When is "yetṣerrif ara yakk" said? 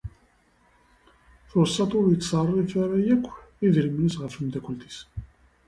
2.09-3.25